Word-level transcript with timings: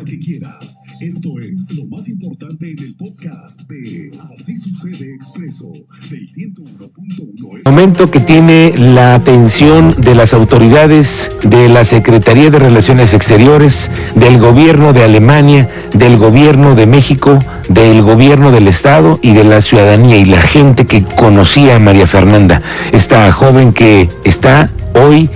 que 0.00 0.18
quieras. 0.18 0.56
Esto 1.00 1.28
es 1.40 1.76
lo 1.76 1.84
más 1.86 2.08
importante 2.08 2.70
en 2.70 2.78
el 2.78 2.94
podcast 2.94 3.60
de 3.68 4.10
Así 4.40 4.58
sucede 4.58 5.14
expreso 5.14 5.72
del 6.10 6.32
101.1. 6.32 7.62
Momento 7.66 8.10
que 8.10 8.20
tiene 8.20 8.72
la 8.76 9.14
atención 9.14 9.94
de 9.98 10.14
las 10.14 10.32
autoridades 10.34 11.30
de 11.42 11.68
la 11.68 11.84
Secretaría 11.84 12.50
de 12.50 12.58
Relaciones 12.58 13.14
Exteriores, 13.14 13.90
del 14.14 14.38
gobierno 14.38 14.92
de 14.92 15.04
Alemania, 15.04 15.68
del 15.92 16.16
gobierno 16.16 16.74
de 16.74 16.86
México, 16.86 17.38
del 17.68 18.02
gobierno 18.02 18.50
del 18.50 18.68
Estado 18.68 19.18
y 19.22 19.34
de 19.34 19.44
la 19.44 19.60
ciudadanía 19.60 20.16
y 20.16 20.24
la 20.24 20.40
gente 20.40 20.86
que 20.86 21.02
conocía 21.02 21.76
a 21.76 21.78
María 21.78 22.06
Fernanda, 22.06 22.62
esta 22.92 23.30
joven 23.32 23.72
que 23.72 24.08
está 24.24 24.70
hoy 24.94 25.30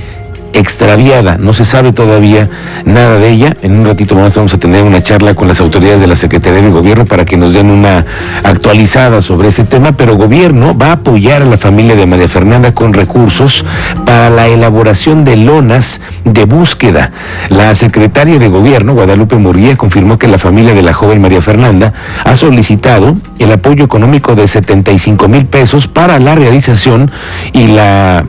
extraviada, 0.53 1.37
no 1.39 1.53
se 1.55 1.65
sabe 1.65 1.93
todavía 1.93 2.49
nada 2.85 3.19
de 3.19 3.31
ella. 3.31 3.57
En 3.63 3.73
un 3.79 3.87
ratito 3.87 4.15
más 4.15 4.35
vamos 4.35 4.55
a 4.55 4.59
tener 4.59 4.83
una 4.83 5.03
charla 5.03 5.35
con 5.35 5.49
las 5.49 5.61
autoridades 5.61 6.01
de 6.01 6.07
la 6.07 6.15
Secretaría 6.15 6.63
de 6.63 6.71
Gobierno 6.71 7.05
para 7.05 7.25
que 7.25 7.37
nos 7.37 7.55
den 7.55 7.71
una 7.71 8.05
actualizada 8.43 9.23
sobre 9.23 9.49
este 9.49 9.65
tema, 9.65 9.93
pero 9.93 10.17
gobierno 10.17 10.77
va 10.77 10.89
a 10.89 10.93
apoyar 10.93 11.43
a 11.43 11.47
la 11.47 11.59
familia 11.59 11.95
de 11.95 12.07
María 12.07 12.29
Fernanda 12.29 12.73
con 12.73 12.93
recursos 12.93 13.65
para 14.05 14.31
la 14.31 14.49
elaboración 14.49 15.25
de 15.25 15.37
lonas 15.37 16.01
de 16.25 16.45
búsqueda. 16.45 17.13
La 17.49 17.75
secretaria 17.75 18.39
de 18.39 18.49
Gobierno, 18.49 18.95
Guadalupe 18.95 19.37
Murguía, 19.37 19.77
confirmó 19.77 20.19
que 20.19 20.29
la 20.29 20.39
familia 20.39 20.75
de 20.75 20.83
la 20.83 20.93
joven 20.93 21.21
María 21.21 21.43
Fernanda 21.43 21.93
ha 22.25 22.37
solicitado 22.37 23.17
el 23.39 23.53
apoyo 23.53 23.85
económico 23.85 24.35
de 24.35 24.47
75 24.47 25.29
mil 25.29 25.47
pesos 25.47 25.87
para 25.87 26.19
la 26.19 26.35
realización 26.35 27.11
y 27.53 27.69
la 27.69 28.25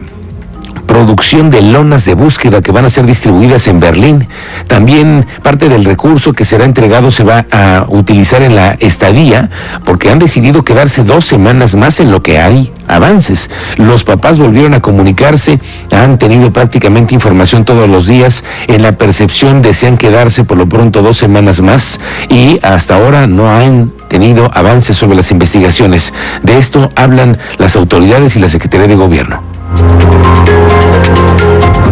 producción 0.98 1.52
de 1.52 1.62
lonas 1.62 2.06
de 2.06 2.16
búsqueda 2.16 2.64
que 2.64 2.72
van 2.72 2.86
a 2.86 2.90
ser 2.90 3.06
distribuidas 3.06 3.68
en 3.68 3.80
Berlín. 3.80 4.28
También 4.66 5.28
parte 5.44 5.70
del 5.70 5.86
recurso 5.86 6.34
que 6.34 6.44
será 6.44 6.66
entregado 6.66 7.12
se 7.12 7.24
va 7.24 7.46
a 7.52 7.86
utilizar 7.88 8.42
en 8.42 8.56
la 8.56 8.72
estadía 8.80 9.52
porque 9.86 10.10
han 10.10 10.18
decidido 10.18 10.66
quedarse 10.66 11.04
dos 11.04 11.26
semanas 11.26 11.76
más 11.76 12.00
en 12.00 12.10
lo 12.10 12.24
que 12.24 12.40
hay 12.40 12.74
avances. 12.88 13.52
Los 13.76 14.04
papás 14.04 14.40
volvieron 14.40 14.74
a 14.74 14.82
comunicarse, 14.82 15.60
han 15.92 16.18
tenido 16.18 16.52
prácticamente 16.52 17.14
información 17.14 17.64
todos 17.64 17.88
los 17.88 18.08
días. 18.08 18.44
En 18.66 18.82
la 18.82 18.94
percepción 18.94 19.62
desean 19.62 19.98
quedarse 19.98 20.46
por 20.46 20.58
lo 20.58 20.68
pronto 20.68 21.04
dos 21.04 21.20
semanas 21.20 21.62
más 21.62 22.00
y 22.28 22.60
hasta 22.64 22.96
ahora 22.96 23.28
no 23.28 23.52
han 23.52 23.92
tenido 24.08 24.50
avances 24.52 24.98
sobre 24.98 25.16
las 25.16 25.30
investigaciones. 25.30 26.12
De 26.42 26.58
esto 26.58 26.90
hablan 26.96 27.38
las 27.60 27.76
autoridades 27.76 28.36
y 28.36 28.40
la 28.40 28.50
Secretaría 28.50 28.88
de 28.88 28.96
Gobierno. 28.96 29.47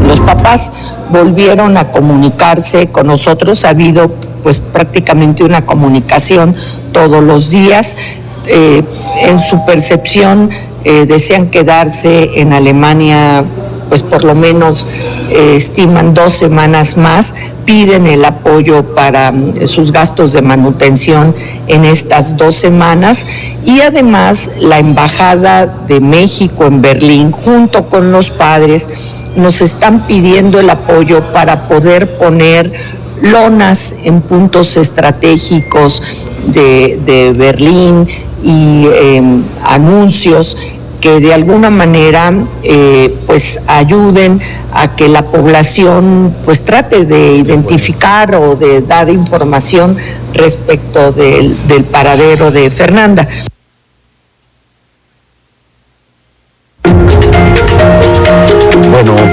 Los 0.08 0.20
papás 0.20 0.72
volvieron 1.10 1.78
a 1.78 1.92
comunicarse 1.92 2.88
con 2.88 3.08
nosotros, 3.08 3.66
ha 3.66 3.70
habido 3.70 4.12
pues 4.44 4.60
prácticamente 4.60 5.44
una 5.44 5.66
comunicación 5.66 6.56
todos 6.92 7.24
los 7.24 7.50
días. 7.50 7.98
Eh, 8.48 8.84
en 9.24 9.40
su 9.40 9.66
percepción 9.66 10.52
eh, 10.84 11.08
desean 11.08 11.48
quedarse 11.48 12.40
en 12.40 12.54
Alemania 12.54 13.44
pues 13.90 14.04
por 14.04 14.24
lo 14.24 14.36
menos 14.36 14.86
eh, 15.30 15.54
estiman 15.56 16.14
dos 16.14 16.34
semanas 16.34 16.98
más, 16.98 17.34
piden 17.66 18.06
el 18.08 18.24
apoyo 18.26 18.84
para 18.96 19.32
mm, 19.32 19.68
sus 19.68 19.92
gastos 19.92 20.34
de 20.34 20.42
manutención 20.42 21.36
en 21.68 21.86
estas 21.86 22.38
dos 22.38 22.56
semanas. 22.56 23.26
Y 23.64 23.82
además 23.82 24.52
la 24.60 24.80
Embajada 24.80 25.66
de 25.88 26.00
México 26.00 26.66
en 26.66 26.82
Berlín 26.82 27.32
junto 27.32 27.90
con 27.90 28.12
los 28.12 28.30
padres 28.30 28.90
nos 29.36 29.62
están 29.62 30.08
pidiendo 30.08 30.60
el 30.60 30.70
apoyo 30.70 31.32
para 31.34 31.68
poder 31.68 32.18
poner 32.18 32.72
lonas 33.22 33.96
en 34.04 34.22
puntos 34.22 34.78
estratégicos 34.78 36.02
de, 36.48 37.34
Berlín 37.36 38.08
y 38.44 38.88
em, 38.94 39.44
anuncios 39.64 40.58
que 41.06 41.20
de 41.20 41.36
alguna 41.36 41.70
manera 41.70 42.34
eh, 42.64 43.16
pues 43.28 43.62
ayuden 43.68 44.42
a 44.74 44.96
que 44.96 45.08
la 45.08 45.22
población 45.22 46.36
pues 46.44 46.66
trate 46.66 47.06
de 47.06 47.34
identificar 47.34 48.34
o 48.34 48.56
de 48.56 48.82
dar 48.82 49.08
información 49.12 49.98
respecto 50.34 51.12
del, 51.12 51.68
del 51.68 51.84
paradero 51.84 52.50
de 52.50 52.72
Fernanda. 52.72 53.28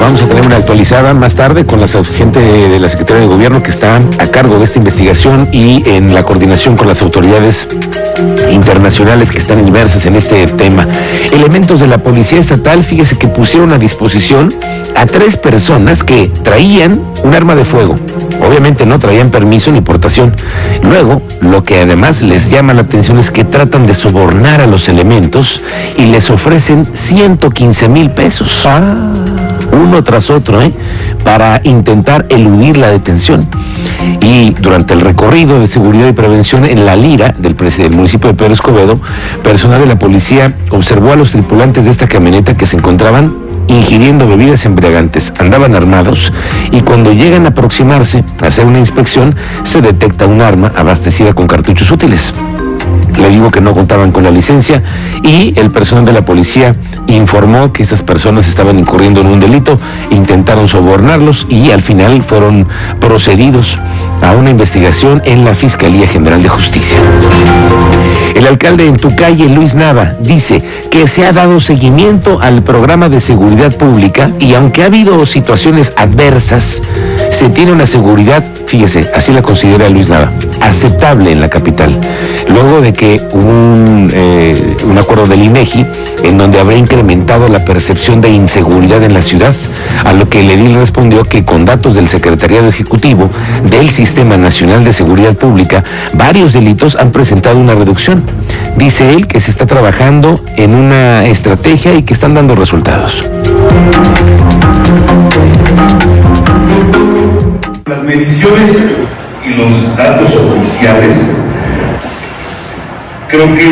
Vamos 0.02 0.22
a 0.22 0.26
tener 0.26 0.44
una 0.44 0.56
actualizada 0.56 1.14
más 1.14 1.36
tarde 1.36 1.64
con 1.64 1.80
la 1.80 1.86
gente 1.86 2.40
de 2.40 2.80
la 2.80 2.88
Secretaría 2.88 3.22
de 3.22 3.28
Gobierno 3.28 3.62
que 3.62 3.70
está 3.70 4.00
a 4.18 4.26
cargo 4.28 4.58
de 4.58 4.64
esta 4.64 4.78
investigación 4.78 5.48
y 5.52 5.88
en 5.88 6.12
la 6.12 6.24
coordinación 6.24 6.76
con 6.76 6.88
las 6.88 7.02
autoridades 7.02 7.68
internacionales 8.50 9.30
que 9.30 9.38
están 9.38 9.60
inmersas 9.60 10.04
en 10.04 10.16
este 10.16 10.48
tema. 10.48 10.88
Elementos 11.30 11.78
de 11.78 11.86
la 11.86 11.98
Policía 11.98 12.40
Estatal, 12.40 12.82
fíjese 12.82 13.16
que 13.16 13.28
pusieron 13.28 13.72
a 13.72 13.78
disposición 13.78 14.52
a 14.96 15.06
tres 15.06 15.36
personas 15.36 16.02
que 16.02 16.28
traían 16.42 17.00
un 17.22 17.34
arma 17.34 17.54
de 17.54 17.64
fuego. 17.64 17.94
Obviamente 18.44 18.84
no 18.86 18.98
traían 18.98 19.30
permiso 19.30 19.70
ni 19.70 19.82
portación. 19.82 20.34
Luego, 20.82 21.22
lo 21.40 21.62
que 21.62 21.80
además 21.80 22.22
les 22.22 22.50
llama 22.50 22.74
la 22.74 22.82
atención 22.82 23.20
es 23.20 23.30
que 23.30 23.44
tratan 23.44 23.86
de 23.86 23.94
sobornar 23.94 24.62
a 24.62 24.66
los 24.66 24.88
elementos 24.88 25.62
y 25.96 26.06
les 26.06 26.28
ofrecen 26.28 26.88
115 26.92 27.88
mil 27.88 28.10
pesos. 28.10 28.66
Ah 28.66 29.12
uno 29.72 30.04
tras 30.04 30.30
otro, 30.30 30.60
¿eh? 30.62 30.72
para 31.24 31.60
intentar 31.64 32.26
eludir 32.28 32.76
la 32.76 32.88
detención. 32.88 33.46
Y 34.20 34.50
durante 34.60 34.94
el 34.94 35.00
recorrido 35.00 35.58
de 35.60 35.66
seguridad 35.66 36.08
y 36.08 36.12
prevención 36.12 36.64
en 36.64 36.84
La 36.86 36.96
Lira, 36.96 37.34
del, 37.36 37.56
del 37.56 37.92
municipio 37.92 38.28
de 38.28 38.34
Pedro 38.34 38.52
Escobedo, 38.52 39.00
personal 39.42 39.80
de 39.80 39.86
la 39.86 39.98
policía 39.98 40.54
observó 40.70 41.12
a 41.12 41.16
los 41.16 41.32
tripulantes 41.32 41.84
de 41.84 41.90
esta 41.90 42.06
camioneta 42.06 42.56
que 42.56 42.66
se 42.66 42.76
encontraban 42.76 43.34
ingiriendo 43.68 44.26
bebidas 44.26 44.64
embriagantes, 44.66 45.32
andaban 45.38 45.74
armados 45.74 46.32
y 46.70 46.80
cuando 46.80 47.12
llegan 47.12 47.46
a 47.46 47.50
aproximarse 47.50 48.24
a 48.42 48.46
hacer 48.46 48.66
una 48.66 48.78
inspección 48.78 49.34
se 49.62 49.80
detecta 49.80 50.26
un 50.26 50.42
arma 50.42 50.72
abastecida 50.76 51.32
con 51.32 51.46
cartuchos 51.46 51.90
útiles. 51.90 52.34
Le 53.22 53.30
digo 53.30 53.52
que 53.52 53.60
no 53.60 53.72
contaban 53.72 54.10
con 54.10 54.24
la 54.24 54.32
licencia 54.32 54.82
y 55.22 55.56
el 55.56 55.70
personal 55.70 56.04
de 56.04 56.12
la 56.12 56.24
policía 56.24 56.74
informó 57.06 57.72
que 57.72 57.84
estas 57.84 58.02
personas 58.02 58.48
estaban 58.48 58.80
incurriendo 58.80 59.20
en 59.20 59.28
un 59.28 59.38
delito, 59.38 59.78
intentaron 60.10 60.66
sobornarlos 60.66 61.46
y 61.48 61.70
al 61.70 61.82
final 61.82 62.24
fueron 62.24 62.66
procedidos 63.00 63.78
a 64.22 64.32
una 64.32 64.50
investigación 64.50 65.22
en 65.24 65.44
la 65.44 65.54
Fiscalía 65.54 66.08
General 66.08 66.42
de 66.42 66.48
Justicia. 66.48 66.98
El 68.34 68.44
alcalde 68.44 68.88
en 68.88 68.96
tu 68.96 69.14
calle, 69.14 69.48
Luis 69.48 69.76
Nava, 69.76 70.16
dice 70.20 70.60
que 70.90 71.06
se 71.06 71.24
ha 71.24 71.32
dado 71.32 71.60
seguimiento 71.60 72.40
al 72.40 72.64
programa 72.64 73.08
de 73.08 73.20
seguridad 73.20 73.72
pública 73.76 74.32
y 74.40 74.54
aunque 74.54 74.82
ha 74.82 74.86
habido 74.86 75.26
situaciones 75.26 75.92
adversas, 75.96 76.82
se 77.30 77.50
tiene 77.50 77.70
una 77.70 77.86
seguridad, 77.86 78.42
fíjese, 78.66 79.08
así 79.14 79.32
la 79.32 79.42
considera 79.42 79.88
Luis 79.88 80.08
Nava, 80.08 80.32
aceptable 80.60 81.30
en 81.30 81.40
la 81.40 81.48
capital. 81.48 81.96
Luego 82.52 82.80
de 82.80 82.92
que 82.92 83.20
hubo 83.32 83.48
un, 83.48 84.10
eh, 84.12 84.76
un 84.84 84.98
acuerdo 84.98 85.26
del 85.26 85.42
INEGI 85.42 85.86
en 86.24 86.38
donde 86.38 86.60
habría 86.60 86.78
incrementado 86.78 87.48
la 87.48 87.64
percepción 87.64 88.20
de 88.20 88.30
inseguridad 88.30 89.02
en 89.02 89.14
la 89.14 89.22
ciudad, 89.22 89.54
a 90.04 90.12
lo 90.12 90.28
que 90.28 90.40
el 90.40 90.50
edil 90.50 90.74
respondió 90.74 91.24
que 91.24 91.44
con 91.44 91.64
datos 91.64 91.94
del 91.94 92.08
Secretariado 92.08 92.68
Ejecutivo 92.68 93.28
del 93.70 93.90
Sistema 93.90 94.36
Nacional 94.36 94.84
de 94.84 94.92
Seguridad 94.92 95.34
Pública, 95.34 95.82
varios 96.12 96.52
delitos 96.52 96.96
han 96.96 97.10
presentado 97.10 97.58
una 97.58 97.74
reducción. 97.74 98.22
Dice 98.76 99.14
él 99.14 99.26
que 99.26 99.40
se 99.40 99.50
está 99.50 99.66
trabajando 99.66 100.42
en 100.56 100.74
una 100.74 101.24
estrategia 101.24 101.94
y 101.94 102.02
que 102.02 102.14
están 102.14 102.34
dando 102.34 102.54
resultados. 102.54 103.24
Las 107.86 108.02
mediciones 108.02 108.76
y 109.44 109.54
los 109.54 109.96
datos 109.96 110.28
oficiales, 110.36 111.16
creo 113.32 113.54
que 113.54 113.64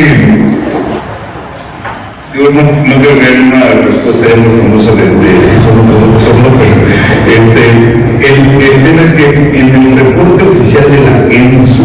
yo 2.33 2.49
no, 2.49 2.63
no 2.63 2.95
creo 3.01 3.19
que 3.19 3.25
haya 3.27 3.41
una 3.45 3.85
respuesta 3.85 4.35
muy 4.35 4.57
famosa 4.57 4.91
de, 4.97 5.05
de 5.05 5.31
si 5.37 5.55
son 5.61 5.77
los 5.85 6.19
son 6.19 6.37
pero 6.57 6.77
este, 7.29 7.63
el, 8.25 8.37
el, 8.57 8.83
tema 8.83 9.01
es 9.03 9.11
que 9.11 9.25
en 9.59 9.69
el 9.69 9.97
reporte 9.97 10.45
oficial 10.45 10.85
de 10.89 10.99
la 11.05 11.15
ENSU, 11.29 11.83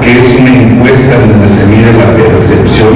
que 0.00 0.10
es 0.12 0.26
una 0.38 0.54
encuesta 0.54 1.18
donde 1.18 1.48
se 1.48 1.66
mide 1.66 1.92
la 1.92 2.14
percepción, 2.14 2.94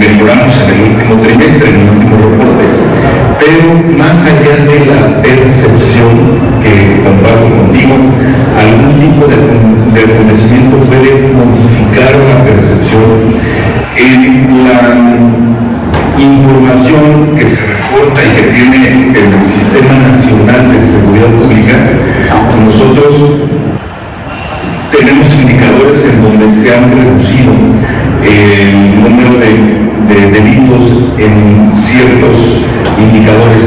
mejoramos 0.00 0.54
en 0.62 0.70
el 0.72 0.80
último 0.94 1.20
trimestre, 1.20 1.68
en 1.68 1.80
el 1.80 1.88
último 1.90 2.16
reporte, 2.16 2.64
pero 3.38 3.98
más 3.98 4.16
allá 4.24 4.64
de 4.64 4.78
la 4.86 5.20
percepción 5.20 6.40
que 6.62 6.83
Sistema 22.54 22.66
Nacional 22.66 22.66
de 22.66 22.70
Seguridad 22.70 22.70
Pública, 22.70 22.70
nosotros 22.70 23.34
donde 26.22 26.50
se 26.50 26.74
han 26.74 26.90
reducido 26.90 27.52
el 28.22 29.02
número 29.02 29.32
de, 29.38 30.14
de 30.14 30.30
delitos 30.30 30.80
en 31.18 31.72
ciertos 31.76 32.36
indicadores. 32.98 33.64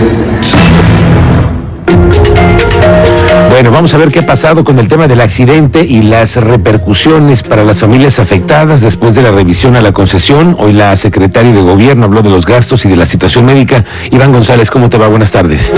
Bueno, 3.50 3.72
vamos 3.72 3.94
a 3.94 3.98
ver 3.98 4.12
qué 4.12 4.20
ha 4.20 4.26
pasado 4.26 4.64
con 4.64 4.78
el 4.78 4.88
tema 4.88 5.08
del 5.08 5.20
accidente 5.20 5.84
y 5.84 6.04
las 6.04 6.36
repercusiones 6.36 7.42
para 7.42 7.64
las 7.64 7.80
familias 7.80 8.20
afectadas 8.20 8.82
después 8.82 9.16
de 9.16 9.24
la 9.24 9.32
revisión 9.32 9.76
a 9.76 9.82
la 9.82 9.94
concesión. 9.94 10.56
Hoy 10.60 10.74
la 10.74 10.96
secretaria 10.96 11.52
de 11.52 11.62
Gobierno 11.62 12.06
habló 12.06 12.22
de 12.22 12.30
los 12.30 12.46
gastos 12.46 12.86
y 12.86 12.90
de 12.90 12.96
la 12.96 13.08
situación 13.08 13.46
médica. 13.46 13.84
Iván 14.12 14.32
González, 14.32 14.70
¿cómo 14.70 14.90
te 14.90 14.98
va? 14.98 15.08
Buenas 15.08 15.32
tardes. 15.32 15.74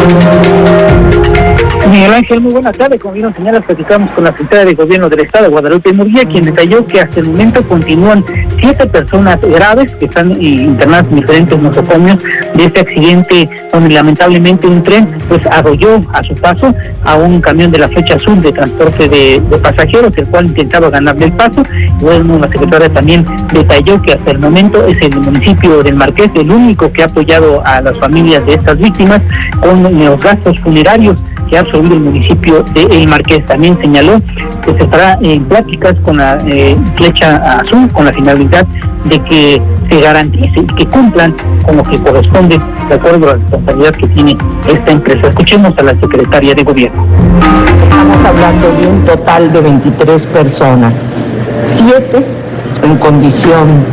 Miguel 2.00 2.14
Ángel, 2.14 2.40
muy 2.40 2.54
buenas 2.54 2.78
tardes. 2.78 3.02
Como 3.02 3.14
bien 3.14 3.36
señalas, 3.36 3.62
platicamos 3.66 4.10
con 4.12 4.24
la 4.24 4.32
secretaria 4.32 4.64
de 4.64 4.74
Gobierno 4.74 5.10
del 5.10 5.20
Estado, 5.20 5.52
Guadalupe 5.52 5.92
Murguía, 5.92 6.24
quien 6.24 6.46
detalló 6.46 6.88
que 6.88 7.02
hasta 7.02 7.20
el 7.20 7.26
momento 7.26 7.62
continúan 7.64 8.24
siete 8.58 8.88
personas 8.88 9.42
graves 9.42 9.94
que 9.96 10.06
están 10.06 10.32
internadas 10.42 11.08
en 11.10 11.16
diferentes 11.16 11.60
nosocomios 11.60 12.24
de 12.54 12.64
este 12.64 12.80
accidente 12.80 13.50
donde 13.74 13.96
lamentablemente 13.96 14.66
un 14.66 14.82
tren 14.82 15.10
pues 15.28 15.46
arrolló 15.48 16.00
a 16.14 16.24
su 16.24 16.34
paso 16.36 16.74
a 17.04 17.18
un 17.18 17.42
camión 17.42 17.70
de 17.70 17.80
la 17.80 17.90
fecha 17.90 18.16
azul 18.16 18.40
de 18.40 18.54
transporte 18.54 19.10
de, 19.10 19.42
pasajeros, 19.62 20.18
el 20.18 20.28
cual 20.28 20.46
intentaba 20.46 20.90
ganarle 20.90 21.26
el 21.26 21.34
paso. 21.34 21.64
Y 22.00 22.02
bueno, 22.02 22.40
la 22.40 22.48
secretaria 22.48 22.88
también 22.88 23.26
detalló 23.52 24.02
que 24.02 24.14
hasta 24.14 24.32
el 24.32 24.40
momento 24.40 24.88
es 24.88 25.02
el 25.02 25.20
municipio 25.20 25.84
del 25.84 25.96
Marqués 25.96 26.32
el 26.36 26.50
único 26.50 26.94
que 26.94 27.02
ha 27.02 27.08
apoyado 27.08 27.62
a 27.66 27.82
las 27.82 27.98
familias 28.00 28.46
de 28.46 28.54
estas 28.54 28.78
víctimas 28.78 29.20
con 29.60 29.84
los 29.84 30.18
gastos 30.22 30.58
funerarios 30.62 31.18
que 31.50 31.58
ha 31.58 31.62
absorbido 31.62 31.96
el 31.96 32.02
municipio 32.02 32.64
de 32.74 32.84
El 32.84 33.08
Marqués. 33.08 33.46
También 33.46 33.78
señaló 33.82 34.22
que 34.64 34.74
se 34.74 34.84
estará 34.84 35.18
en 35.22 35.44
pláticas 35.46 35.96
con 36.04 36.18
la 36.18 36.38
eh, 36.46 36.78
flecha 36.96 37.38
azul 37.60 37.90
con 37.92 38.06
la 38.06 38.14
finalidad 38.14 38.66
de 39.06 39.20
que 39.24 39.62
se 39.90 40.02
garantice 40.02 40.60
y 40.60 40.66
que 40.66 40.86
cumplan 40.86 41.36
con 41.66 41.78
lo 41.78 41.84
que 41.84 41.98
corresponde 42.00 42.60
de 42.88 42.96
acuerdo 42.96 43.30
a 43.30 43.34
la 43.34 43.34
responsabilidad 43.34 43.92
que 43.96 44.08
tiene 44.08 44.38
esta 44.68 44.92
empresa. 44.92 45.28
Escuchemos 45.28 45.74
a 45.78 45.84
la 45.84 46.00
secretaria 46.00 46.54
de 46.54 46.64
Gobierno. 46.64 47.06
Estamos 47.84 48.26
hablando 48.26 48.72
de 48.74 48.88
un 48.88 49.06
total 49.06 49.52
de 49.52 49.62
23 49.62 50.26
personas, 50.28 51.02
siete 51.76 52.26
en 52.84 52.98
condición 52.98 53.84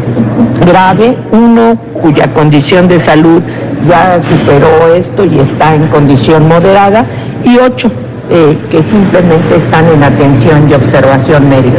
grave, 0.66 1.16
uno 1.32 1.76
cuya 2.00 2.32
condición 2.32 2.88
de 2.88 2.98
salud 2.98 3.42
ya 3.88 4.20
superó 4.20 4.94
esto 4.94 5.24
y 5.24 5.38
está 5.38 5.74
en 5.74 5.86
condición 5.88 6.48
moderada 6.48 7.06
y 7.46 7.58
ocho 7.58 7.90
eh, 8.28 8.58
que 8.70 8.82
simplemente 8.82 9.56
están 9.56 9.86
en 9.86 10.02
atención 10.02 10.68
y 10.68 10.74
observación 10.74 11.48
médica, 11.48 11.78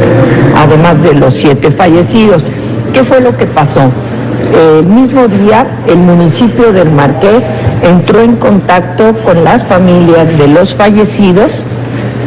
además 0.56 1.02
de 1.02 1.14
los 1.14 1.34
siete 1.34 1.70
fallecidos. 1.70 2.42
¿Qué 2.92 3.04
fue 3.04 3.20
lo 3.20 3.36
que 3.36 3.46
pasó? 3.46 3.90
el 4.54 4.86
mismo 4.86 5.28
día, 5.28 5.66
el 5.86 5.98
municipio 5.98 6.72
del 6.72 6.90
Marqués 6.90 7.44
entró 7.82 8.20
en 8.20 8.36
contacto 8.36 9.14
con 9.24 9.44
las 9.44 9.62
familias 9.64 10.36
de 10.38 10.48
los 10.48 10.74
fallecidos 10.74 11.62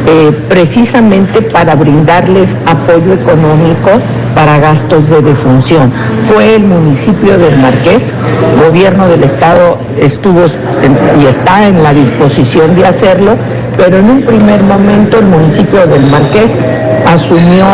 eh, 0.06 0.32
precisamente 0.48 1.42
para 1.42 1.74
brindarles 1.74 2.56
apoyo 2.66 3.14
económico 3.14 3.90
para 4.34 4.58
gastos 4.58 5.08
de 5.08 5.22
defunción. 5.22 5.92
Fue 6.32 6.56
el 6.56 6.64
municipio 6.64 7.38
del 7.38 7.58
Marqués, 7.58 8.14
gobierno 8.64 9.08
del 9.08 9.24
estado 9.24 9.78
estuvo 9.98 10.44
y 11.20 11.26
está 11.26 11.66
en 11.66 11.82
la 11.82 11.92
disposición 11.92 12.74
de 12.74 12.86
hacerlo, 12.86 13.36
pero 13.76 13.98
en 13.98 14.10
un 14.10 14.22
primer 14.22 14.62
momento 14.62 15.18
el 15.18 15.26
municipio 15.26 15.86
del 15.86 16.02
Marqués 16.06 16.52
asumió 17.06 17.66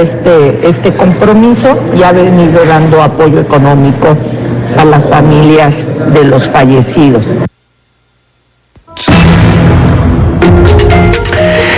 este, 0.00 0.66
este 0.66 0.92
compromiso 0.92 1.78
y 1.98 2.02
ha 2.02 2.12
venido 2.12 2.64
dando 2.64 3.02
apoyo 3.02 3.40
económico 3.40 4.16
a 4.78 4.84
las 4.84 5.06
familias 5.06 5.86
de 6.12 6.24
los 6.24 6.48
fallecidos. 6.48 7.26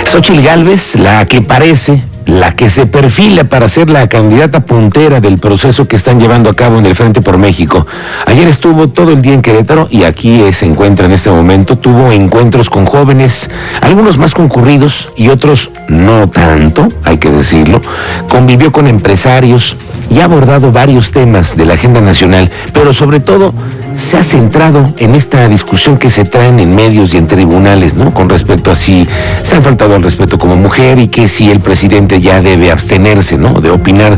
Xochil 0.05 0.41
Gálvez, 0.41 0.95
la 0.95 1.25
que 1.25 1.41
parece 1.41 2.01
la 2.27 2.55
que 2.55 2.69
se 2.69 2.85
perfila 2.85 3.45
para 3.45 3.69
ser 3.69 3.89
la 3.89 4.07
candidata 4.07 4.59
puntera 4.59 5.19
del 5.19 5.39
proceso 5.39 5.87
que 5.87 5.95
están 5.95 6.19
llevando 6.19 6.49
a 6.49 6.55
cabo 6.55 6.77
en 6.77 6.85
el 6.85 6.93
Frente 6.93 7.21
por 7.21 7.37
México. 7.37 7.87
Ayer 8.25 8.47
estuvo 8.47 8.89
todo 8.89 9.11
el 9.11 9.21
día 9.21 9.33
en 9.33 9.41
Querétaro 9.41 9.87
y 9.89 10.03
aquí 10.03 10.41
se 10.51 10.65
encuentra 10.65 11.05
en 11.05 11.13
este 11.13 11.29
momento. 11.29 11.77
Tuvo 11.77 12.11
encuentros 12.11 12.69
con 12.69 12.85
jóvenes, 12.85 13.49
algunos 13.81 14.17
más 14.17 14.33
concurridos 14.33 15.11
y 15.15 15.29
otros 15.29 15.71
no 15.87 16.27
tanto, 16.27 16.89
hay 17.03 17.17
que 17.17 17.31
decirlo. 17.31 17.81
Convivió 18.29 18.73
con 18.73 18.87
empresarios 18.87 19.77
y 20.09 20.19
ha 20.19 20.25
abordado 20.25 20.71
varios 20.71 21.11
temas 21.11 21.55
de 21.55 21.65
la 21.65 21.75
agenda 21.75 22.01
nacional, 22.01 22.51
pero 22.73 22.93
sobre 22.93 23.21
todo 23.21 23.53
se 23.97 24.15
ha 24.15 24.23
centrado 24.23 24.85
en 24.97 25.15
esta 25.15 25.47
discusión 25.49 25.97
que 25.97 26.09
se 26.09 26.23
traen 26.23 26.59
en 26.59 26.75
medios 26.75 27.13
y 27.13 27.17
en 27.17 27.27
tribunales, 27.27 27.95
¿no? 27.95 28.13
Con 28.13 28.29
respecto 28.29 28.71
a 28.71 28.75
si 28.75 29.07
se 29.41 29.55
han 29.55 29.63
faltado 29.63 29.95
al 29.95 30.03
respeto 30.03 30.37
como 30.37 30.55
mujer 30.55 30.99
y 30.99 31.07
que 31.07 31.27
si 31.27 31.49
el 31.49 31.59
presidente 31.59 32.21
ya 32.21 32.41
debe 32.41 32.71
abstenerse, 32.71 33.37
¿no? 33.37 33.59
De 33.59 33.71
opinar 33.71 34.17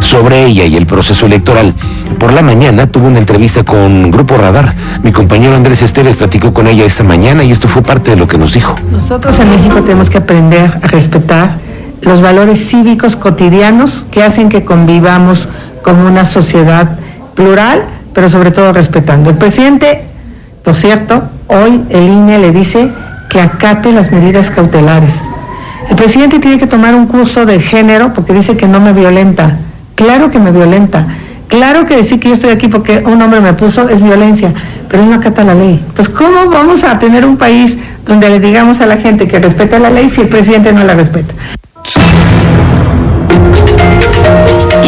sobre 0.00 0.46
ella 0.46 0.64
y 0.64 0.76
el 0.76 0.86
proceso 0.86 1.26
electoral. 1.26 1.74
Por 2.18 2.32
la 2.32 2.42
mañana 2.42 2.86
tuvo 2.86 3.06
una 3.06 3.18
entrevista 3.18 3.64
con 3.64 4.10
Grupo 4.10 4.36
Radar. 4.36 4.74
Mi 5.02 5.12
compañero 5.12 5.54
Andrés 5.54 5.82
Esteves 5.82 6.16
platicó 6.16 6.54
con 6.54 6.66
ella 6.66 6.86
esta 6.86 7.04
mañana 7.04 7.44
y 7.44 7.52
esto 7.52 7.68
fue 7.68 7.82
parte 7.82 8.10
de 8.10 8.16
lo 8.16 8.26
que 8.26 8.38
nos 8.38 8.54
dijo. 8.54 8.74
Nosotros 8.90 9.38
en 9.38 9.50
México 9.50 9.82
tenemos 9.82 10.08
que 10.08 10.18
aprender 10.18 10.78
a 10.82 10.86
respetar 10.86 11.58
los 12.00 12.22
valores 12.22 12.66
cívicos 12.66 13.14
cotidianos 13.14 14.06
que 14.10 14.22
hacen 14.22 14.48
que 14.48 14.64
convivamos 14.64 15.48
como 15.82 16.06
una 16.06 16.24
sociedad 16.24 16.98
plural 17.34 17.97
pero 18.18 18.30
sobre 18.30 18.50
todo 18.50 18.72
respetando. 18.72 19.30
El 19.30 19.36
presidente, 19.36 20.02
lo 20.64 20.74
cierto, 20.74 21.22
hoy 21.46 21.82
el 21.88 22.02
INE 22.02 22.40
le 22.40 22.50
dice 22.50 22.90
que 23.30 23.40
acate 23.40 23.92
las 23.92 24.10
medidas 24.10 24.50
cautelares. 24.50 25.14
El 25.88 25.94
presidente 25.94 26.40
tiene 26.40 26.58
que 26.58 26.66
tomar 26.66 26.96
un 26.96 27.06
curso 27.06 27.46
de 27.46 27.60
género 27.60 28.12
porque 28.14 28.34
dice 28.34 28.56
que 28.56 28.66
no 28.66 28.80
me 28.80 28.92
violenta. 28.92 29.58
Claro 29.94 30.32
que 30.32 30.40
me 30.40 30.50
violenta. 30.50 31.06
Claro 31.46 31.84
que 31.84 31.94
decir 31.94 32.18
que 32.18 32.30
yo 32.30 32.34
estoy 32.34 32.50
aquí 32.50 32.66
porque 32.66 33.04
un 33.06 33.22
hombre 33.22 33.40
me 33.40 33.52
puso 33.52 33.88
es 33.88 34.02
violencia, 34.02 34.52
pero 34.88 35.06
no 35.06 35.14
acata 35.14 35.44
la 35.44 35.54
ley. 35.54 35.80
Entonces, 35.88 36.12
¿cómo 36.12 36.50
vamos 36.50 36.82
a 36.82 36.98
tener 36.98 37.24
un 37.24 37.36
país 37.36 37.78
donde 38.04 38.30
le 38.30 38.40
digamos 38.40 38.80
a 38.80 38.86
la 38.86 38.96
gente 38.96 39.28
que 39.28 39.38
respeta 39.38 39.78
la 39.78 39.90
ley 39.90 40.08
si 40.08 40.22
el 40.22 40.28
presidente 40.28 40.72
no 40.72 40.82
la 40.82 40.94
respeta? 40.94 41.34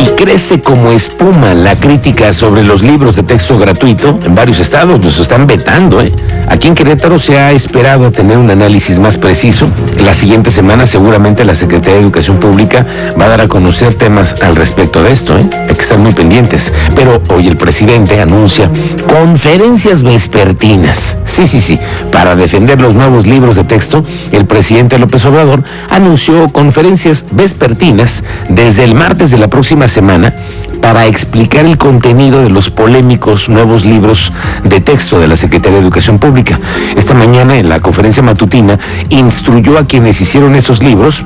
Y 0.01 0.05
crece 0.17 0.61
como 0.61 0.93
espuma 0.93 1.53
la 1.53 1.77
crítica 1.77 2.33
sobre 2.33 2.65
los 2.65 2.83
libros 2.83 3.17
de 3.17 3.23
texto 3.23 3.59
gratuito. 3.59 4.19
En 4.25 4.35
varios 4.35 4.59
estados 4.59 5.05
los 5.05 5.19
están 5.19 5.47
vetando. 5.47 6.01
¿eh? 6.01 6.13
Aquí 6.51 6.67
en 6.67 6.75
Querétaro 6.75 7.21
se 7.21 7.39
ha 7.39 7.53
esperado 7.53 8.11
tener 8.11 8.37
un 8.37 8.51
análisis 8.51 8.99
más 8.99 9.17
preciso. 9.17 9.69
La 10.05 10.13
siguiente 10.13 10.51
semana 10.51 10.85
seguramente 10.85 11.45
la 11.45 11.55
Secretaría 11.55 11.95
de 11.95 12.01
Educación 12.01 12.39
Pública 12.39 12.85
va 13.19 13.27
a 13.27 13.29
dar 13.29 13.41
a 13.41 13.49
conocer 13.49 13.95
temas 13.95 14.35
al 14.43 14.57
respecto 14.57 15.01
de 15.01 15.13
esto. 15.13 15.39
¿eh? 15.39 15.49
Hay 15.69 15.75
que 15.77 15.81
estar 15.81 15.99
muy 16.01 16.13
pendientes. 16.13 16.73
Pero 16.97 17.23
hoy 17.29 17.47
el 17.47 17.57
presidente 17.57 18.21
anuncia 18.21 18.69
conferencias 19.09 20.03
vespertinas. 20.03 21.17
Sí, 21.25 21.47
sí, 21.47 21.61
sí. 21.61 21.79
Para 22.11 22.35
defender 22.35 22.81
los 22.81 22.97
nuevos 22.97 23.29
libros 23.29 23.55
de 23.55 23.63
texto, 23.63 24.05
el 24.33 24.45
presidente 24.45 24.99
López 24.99 25.25
Obrador 25.27 25.63
anunció 25.89 26.49
conferencias 26.49 27.27
vespertinas 27.31 28.25
desde 28.49 28.83
el 28.83 28.97
martes 28.97 29.31
de 29.31 29.39
la 29.39 29.47
próxima 29.47 29.87
semana 29.87 30.35
para 30.81 31.07
explicar 31.07 31.67
el 31.67 31.79
contenido 31.79 32.43
de 32.43 32.51
los 32.51 32.71
polémicos 32.71 33.49
nuevos 33.49 33.85
libros 33.85 34.33
de 34.65 34.81
texto 34.81 35.21
de 35.21 35.29
la 35.29 35.37
Secretaría 35.37 35.79
de 35.79 35.83
Educación 35.85 36.19
Pública. 36.19 36.59
Esta 36.97 37.15
mañana 37.15 37.57
en 37.59 37.69
la 37.69 37.81
conferencia 37.81 38.23
matutina 38.23 38.79
instruyó 39.09 39.79
a 39.79 39.85
quienes 39.85 40.21
hicieron 40.21 40.55
esos 40.55 40.83
libros 40.83 41.25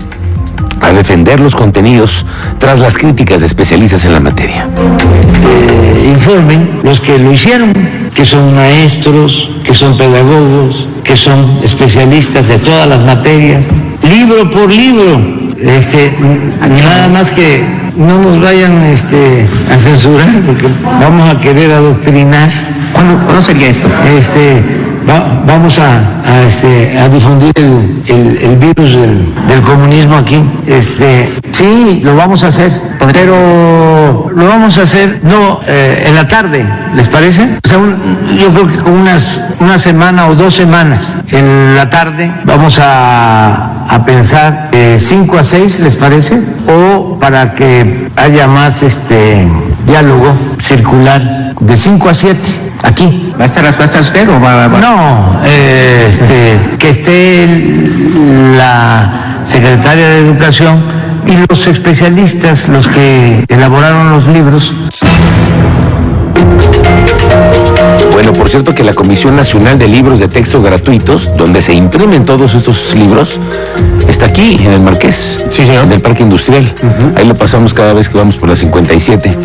a 0.81 0.93
defender 0.93 1.41
los 1.41 1.55
contenidos 1.55 2.25
tras 2.59 2.81
las 2.81 2.97
críticas 2.97 3.41
de 3.41 3.47
especialistas 3.47 4.05
en 4.05 4.13
la 4.13 4.21
materia. 4.21 4.69
Eh, 4.77 6.13
informen 6.13 6.81
los 6.83 7.01
que 7.01 7.19
lo 7.19 7.33
hicieron, 7.33 7.73
que 8.15 8.25
son 8.25 8.55
maestros, 8.55 9.51
que 9.65 9.75
son 9.75 9.97
pedagogos, 9.97 10.87
que 11.03 11.17
son 11.17 11.61
especialistas 11.63 12.47
de 12.47 12.59
todas 12.59 12.89
las 12.89 13.01
materias, 13.01 13.67
libro 14.03 14.51
por 14.51 14.71
libro. 14.71 15.54
Este, 15.59 16.13
nada 16.61 17.09
más 17.09 17.31
que 17.31 17.65
no 17.97 18.19
nos 18.19 18.41
vayan 18.41 18.83
este, 18.85 19.47
a 19.71 19.79
censurar 19.79 20.41
porque 20.47 20.67
vamos 21.01 21.33
a 21.33 21.41
querer 21.41 21.71
adoctrinar. 21.71 22.51
¿Cuándo, 22.93 23.43
sería 23.43 23.69
esto? 23.69 23.89
Este, 24.19 24.63
vamos 25.47 25.79
a, 25.79 26.45
este, 26.47 26.99
a 26.99 27.09
difundir 27.09 27.53
el, 27.57 28.39
el, 28.43 28.57
virus 28.57 28.97
del, 28.97 29.63
comunismo 29.63 30.17
aquí. 30.17 30.43
Este, 30.67 31.33
sí, 31.53 32.01
lo 32.03 32.17
vamos 32.17 32.43
a 32.45 32.49
hacer. 32.49 32.73
Pero 33.15 34.29
lo 34.35 34.47
vamos 34.49 34.77
a 34.77 34.83
hacer 34.83 35.21
no 35.23 35.61
eh, 35.67 36.05
en 36.09 36.15
la 36.17 36.27
tarde, 36.29 36.67
¿les 36.97 37.09
parece? 37.09 37.59
O 37.65 37.69
sea, 37.69 37.79
un- 37.79 38.37
yo 38.39 38.51
creo 38.53 38.67
que 38.67 38.77
con 38.79 38.93
unas 38.93 39.41
una 39.61 39.79
semana 39.79 40.27
o 40.27 40.35
dos 40.35 40.53
semanas 40.55 41.07
en 41.29 41.77
la 41.77 41.89
tarde 41.89 42.31
vamos 42.45 42.79
a, 42.83 43.85
a 43.89 44.05
pensar 44.05 44.69
5 44.99 45.39
a 45.39 45.45
6, 45.45 45.79
¿les 45.81 45.95
parece? 45.97 46.41
O 46.69 47.17
para 47.21 47.55
que 47.55 48.11
haya 48.17 48.49
más 48.49 48.83
este 48.83 49.47
diálogo 49.87 50.35
circular 50.61 51.55
de 51.61 51.77
5 51.77 52.09
a 52.09 52.15
7 52.15 52.41
aquí. 52.83 53.33
¿Va 53.39 53.45
a 53.45 53.47
estar 53.47 53.65
respuesta 53.65 54.01
usted 54.01 54.29
o 54.29 54.41
va, 54.41 54.67
va- 54.67 54.81
No, 54.81 55.41
eh, 55.45 56.09
este, 56.11 56.77
que 56.79 56.91
esté 56.91 57.47
la 58.59 59.37
secretaria 59.47 60.09
de 60.09 60.19
Educación 60.19 61.04
y 61.27 61.47
los 61.49 61.67
especialistas, 61.67 62.69
los 62.69 62.87
que 62.89 63.45
elaboraron 63.49 64.11
los 64.11 64.27
libros. 64.29 64.75
Bueno, 68.15 68.33
por 68.33 68.49
cierto 68.49 68.77
que 68.77 68.85
la 68.85 68.95
Comisión 68.95 69.35
Nacional 69.35 69.77
de 69.77 69.89
Libros 69.89 70.21
de 70.21 70.29
Texto 70.29 70.63
Gratuitos, 70.63 71.29
donde 71.37 71.61
se 71.61 71.75
imprimen 71.75 72.25
todos 72.25 72.55
estos 72.55 72.95
libros, 72.95 73.41
está 74.09 74.27
aquí, 74.27 74.57
en 74.61 74.71
el 74.71 74.81
Marqués, 74.81 75.45
en 75.59 75.91
el 75.91 76.01
Parque 76.01 76.23
Industrial. 76.23 76.73
Ahí 77.17 77.27
lo 77.27 77.35
pasamos 77.35 77.75
cada 77.75 77.93
vez 77.93 78.09
que 78.09 78.17
vamos 78.17 78.37
por 78.37 78.49
la 78.49 78.55
57. 78.55 79.37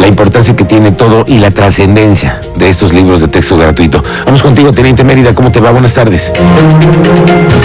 La 0.00 0.08
importancia 0.08 0.56
que 0.56 0.64
tiene 0.64 0.90
todo 0.90 1.24
y 1.28 1.38
la 1.38 1.52
trascendencia 1.52 2.40
de 2.56 2.68
estos 2.68 2.92
libros 2.92 3.20
de 3.20 3.28
texto 3.28 3.56
gratuito. 3.56 4.02
Vamos 4.24 4.42
contigo, 4.42 4.72
Teniente 4.72 5.04
Mérida, 5.04 5.32
¿cómo 5.32 5.52
te 5.52 5.60
va? 5.60 5.70
Buenas 5.70 5.94
tardes. 5.94 6.32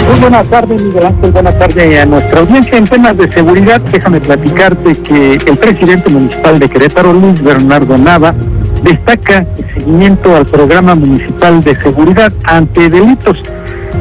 Muy 0.08 0.20
buenas 0.20 0.46
tardes, 0.46 0.80
Miguel 0.80 1.06
Ángel. 1.06 1.32
Buenas 1.32 1.58
tardes 1.58 2.00
a 2.00 2.06
nuestra 2.06 2.38
audiencia. 2.38 2.78
En 2.78 2.86
temas 2.86 3.16
de 3.16 3.32
seguridad, 3.32 3.80
déjame 3.90 4.20
platicarte 4.20 4.96
que 4.98 5.40
el 5.44 5.56
presidente 5.58 6.08
municipal 6.08 6.60
de 6.60 6.68
Querétaro, 6.68 7.12
Luis 7.12 7.42
Bernardo 7.42 7.98
Nava, 7.98 8.32
destaca 8.82 9.46
el 9.58 9.74
seguimiento 9.74 10.34
al 10.34 10.46
programa 10.46 10.94
municipal 10.94 11.62
de 11.62 11.76
seguridad 11.76 12.32
ante 12.44 12.88
delitos. 12.88 13.38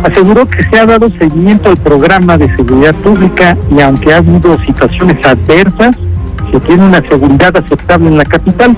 Aseguró 0.03 0.45
que 0.45 0.63
se 0.69 0.79
ha 0.79 0.85
dado 0.85 1.09
seguimiento 1.09 1.69
al 1.69 1.77
programa 1.77 2.37
de 2.37 2.53
seguridad 2.55 2.95
pública 2.95 3.57
y 3.69 3.81
aunque 3.81 4.13
ha 4.13 4.17
habido 4.17 4.59
situaciones 4.65 5.17
adversas, 5.25 5.95
se 6.51 6.59
tiene 6.61 6.85
una 6.85 7.01
seguridad 7.07 7.55
aceptable 7.55 8.07
en 8.07 8.17
la 8.17 8.25
capital. 8.25 8.75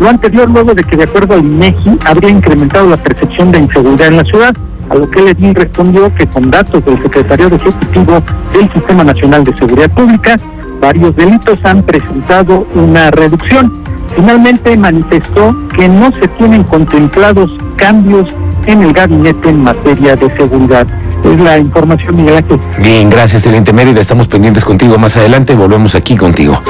Lo 0.00 0.08
anterior 0.08 0.50
luego 0.50 0.74
de 0.74 0.82
que 0.82 0.96
de 0.96 1.04
acuerdo 1.04 1.34
al 1.34 1.44
INEGI 1.44 1.98
habría 2.04 2.30
incrementado 2.30 2.88
la 2.88 2.96
percepción 2.96 3.52
de 3.52 3.60
inseguridad 3.60 4.08
en 4.08 4.16
la 4.16 4.24
ciudad, 4.24 4.54
a 4.90 4.94
lo 4.94 5.08
que 5.10 5.22
Ledín 5.22 5.54
respondió 5.54 6.12
que 6.14 6.26
con 6.26 6.50
datos 6.50 6.84
del 6.84 7.00
secretario 7.02 7.46
ejecutivo 7.46 8.22
del 8.52 8.72
Sistema 8.72 9.04
Nacional 9.04 9.44
de 9.44 9.56
Seguridad 9.56 9.90
Pública, 9.90 10.36
varios 10.80 11.14
delitos 11.16 11.58
han 11.62 11.82
presentado 11.82 12.66
una 12.74 13.10
reducción. 13.10 13.83
Finalmente 14.16 14.76
manifestó 14.76 15.56
que 15.76 15.88
no 15.88 16.10
se 16.12 16.28
tienen 16.38 16.64
contemplados 16.64 17.50
cambios 17.76 18.28
en 18.66 18.82
el 18.82 18.92
gabinete 18.92 19.48
en 19.48 19.62
materia 19.62 20.16
de 20.16 20.34
seguridad. 20.36 20.86
Es 21.24 21.40
la 21.40 21.58
información, 21.58 22.16
Miguel 22.16 22.36
Ángel. 22.36 22.60
Bien, 22.78 23.10
gracias, 23.10 23.42
Teniente 23.42 23.72
Mérida. 23.72 24.00
Estamos 24.00 24.28
pendientes 24.28 24.64
contigo 24.64 24.98
más 24.98 25.16
adelante. 25.16 25.54
Volvemos 25.54 25.94
aquí 25.94 26.16
contigo. 26.16 26.60